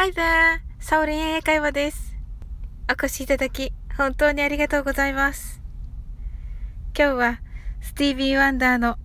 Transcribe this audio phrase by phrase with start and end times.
[0.00, 0.60] Hi there!
[0.78, 2.14] サオリン英会話です。
[2.88, 5.60] お越しいただき、本当にありがとうございます。
[6.96, 7.40] 今日は、
[7.80, 8.96] スティービー・ワンダーの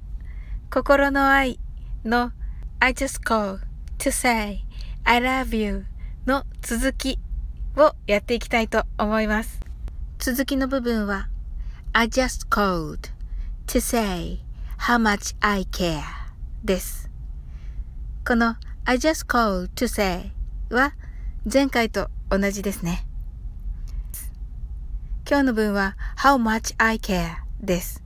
[0.70, 1.60] 心の愛
[2.06, 2.32] の
[2.80, 3.58] I just call
[3.98, 4.60] to say
[5.04, 5.88] I love you
[6.28, 7.18] の続き
[7.76, 9.62] をやっていきたいと思います。
[10.20, 11.28] 続きの部分は
[11.94, 13.10] I just called
[13.66, 14.42] to say
[14.78, 16.04] how much I care
[16.64, 17.10] です。
[18.28, 20.32] この I just called to say
[20.74, 20.96] は
[21.52, 23.06] 前回と同じですね。
[25.30, 28.02] 今日の文は How much I care です。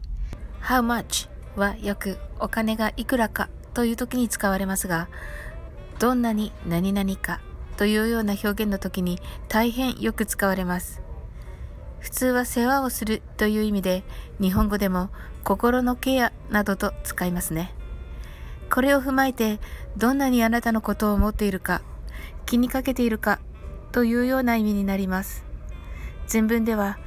[0.62, 5.08] How much はよくお金がいくらかという時に使われますが、
[5.98, 7.39] どんなに何々か
[7.77, 11.02] というような表現の時に大変よく使われます。
[11.99, 14.03] 普通は世話をするという意味で
[14.41, 15.09] 日本語でも
[15.44, 17.73] 心のケアなどと使いますね。
[18.70, 19.59] これを踏まえて
[19.95, 21.81] どんなにあなたのことを思っているか
[22.47, 23.39] 気にかけているか
[23.91, 25.45] というような意味になります。
[26.27, 26.97] 全文では、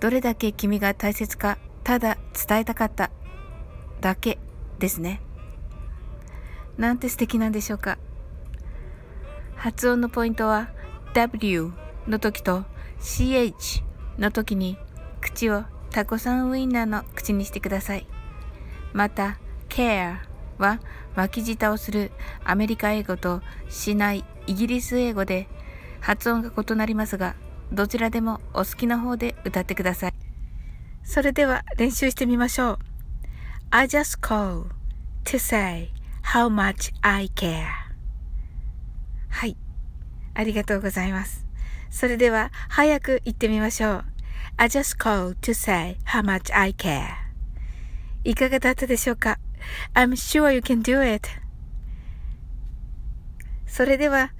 [0.00, 2.16] どれだけ君が大切かただ
[2.48, 3.10] 伝えたかった
[4.00, 4.38] だけ
[4.78, 5.20] ですね。
[6.78, 7.98] なんて素敵なんでしょうか。
[9.54, 10.70] 発音のポイントは
[11.12, 11.72] W
[12.08, 12.64] の時と
[13.00, 13.82] CH
[14.18, 14.78] の時に
[15.20, 18.06] 口をタコさんウインナーの口にしてください。
[18.94, 20.16] また care
[20.56, 20.80] は
[21.14, 22.12] 巻き舌をする
[22.44, 25.48] アメリカ英語としないイギリス英語で
[26.00, 27.34] 発音が異なりますが、
[27.72, 30.14] どちらでもお好きな方で歌ってください。
[31.04, 32.78] それでは練習してみましょう。
[33.70, 34.66] I just call
[35.24, 35.90] to say
[36.22, 37.64] how much I care.
[39.28, 39.56] はい。
[40.34, 41.46] ありがとうございます。
[41.90, 44.04] それでは早く言ってみましょう。
[44.56, 47.02] I just call to say how much I care.
[48.24, 49.38] いかがだったでしょうか
[49.94, 51.28] ?I'm sure you can do it.
[53.70, 54.32] それでは、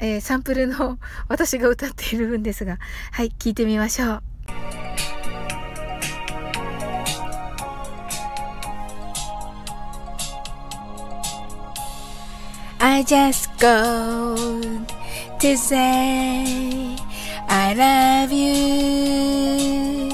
[0.00, 2.78] えー、サンプルの私が歌っている分ですが、
[3.12, 4.22] はい、聞いてみましょう。
[12.80, 14.34] I just go
[15.38, 16.96] to say
[17.48, 20.10] I love you.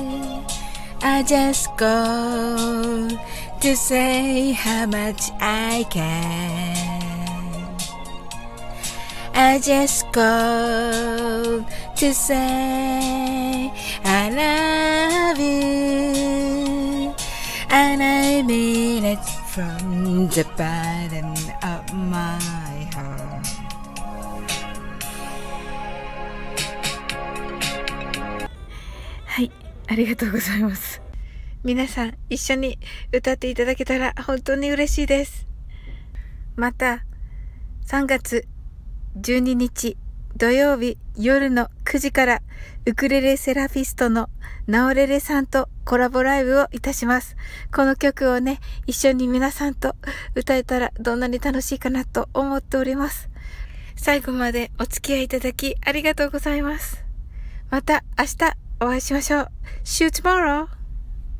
[1.00, 3.08] I just go
[3.60, 6.97] to say how much I can.
[9.40, 13.72] I just called to say
[14.02, 17.14] I love you
[17.70, 21.30] and I mean it from the bottom
[21.62, 22.40] of my
[22.90, 23.46] heart
[29.24, 29.52] はい、
[29.86, 31.00] ありがとうございます。
[31.62, 32.80] 皆さん一緒に
[33.12, 35.46] 歌っていただけたら本当に嬉しいです。
[36.56, 37.04] また
[37.86, 38.48] 3月
[39.16, 39.96] 12日
[40.36, 42.42] 土曜日夜の9時から
[42.86, 44.28] ウクレレセラピストの
[44.68, 47.36] ナオレレさんとコラボライブをいたします。
[47.74, 49.96] この曲をね、一緒に皆さんと
[50.34, 53.30] 歌えたらどんなに楽しいかなと思っております。
[53.96, 57.04] 最後までお付き合いいただきありがとうございます。
[57.70, 59.48] また明日お会いしましょう。
[59.84, 60.77] See you tomorrow!